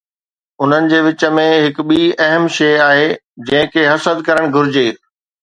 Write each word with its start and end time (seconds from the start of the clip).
انهن 0.61 0.87
جي 0.93 1.01
وچ 1.07 1.25
۾ 1.39 1.43
هڪ 1.65 1.85
ٻي 1.91 1.99
اهم 2.29 2.49
شيء 2.57 2.81
آهي 2.87 3.05
جنهن 3.51 3.71
کي 3.77 3.85
حسد 3.93 4.27
ڪرڻ 4.31 4.51
گهرجي. 4.59 4.87